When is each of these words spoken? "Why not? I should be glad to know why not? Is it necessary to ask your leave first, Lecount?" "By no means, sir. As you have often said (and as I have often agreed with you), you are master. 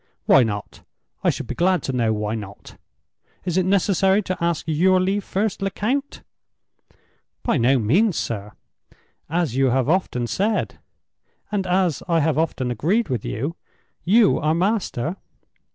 "Why 0.25 0.41
not? 0.41 0.81
I 1.23 1.29
should 1.29 1.45
be 1.45 1.53
glad 1.53 1.83
to 1.83 1.93
know 1.93 2.11
why 2.11 2.33
not? 2.33 2.75
Is 3.45 3.55
it 3.55 3.67
necessary 3.67 4.23
to 4.23 4.43
ask 4.43 4.63
your 4.67 4.99
leave 4.99 5.23
first, 5.23 5.61
Lecount?" 5.61 6.23
"By 7.43 7.57
no 7.57 7.77
means, 7.77 8.17
sir. 8.17 8.53
As 9.29 9.55
you 9.55 9.67
have 9.67 9.87
often 9.89 10.25
said 10.25 10.79
(and 11.51 11.67
as 11.67 12.01
I 12.07 12.19
have 12.19 12.39
often 12.39 12.71
agreed 12.71 13.09
with 13.09 13.23
you), 13.23 13.55
you 14.03 14.39
are 14.39 14.55
master. 14.55 15.17